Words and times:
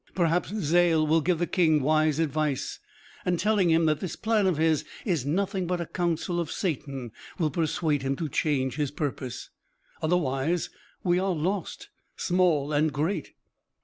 Perhaps 0.15 0.49
Zal 0.55 1.05
will 1.05 1.21
give 1.21 1.37
the 1.37 1.45
King 1.45 1.79
wise 1.83 2.17
advice, 2.17 2.79
and, 3.23 3.37
telling 3.39 3.69
him 3.69 3.85
that 3.85 3.99
this 3.99 4.15
plan 4.15 4.47
of 4.47 4.57
his 4.57 4.83
is 5.05 5.27
nothing 5.27 5.67
but 5.67 5.79
a 5.79 5.85
counsel 5.85 6.39
of 6.39 6.49
Satan, 6.51 7.11
will 7.37 7.51
persuade 7.51 8.01
him 8.01 8.15
to 8.15 8.27
change 8.27 8.77
his 8.77 8.89
purpose. 8.89 9.51
Otherwise 10.01 10.71
we 11.03 11.19
are 11.19 11.35
lost, 11.35 11.89
small 12.17 12.73
and 12.73 12.91
great." 12.91 13.33